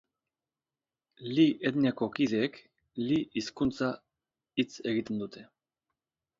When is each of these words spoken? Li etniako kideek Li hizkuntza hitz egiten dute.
Li 1.33 1.45
etniako 1.71 2.07
kideek 2.15 2.59
Li 3.03 3.21
hizkuntza 3.37 3.93
hitz 4.63 4.69
egiten 4.97 5.25
dute. 5.25 5.49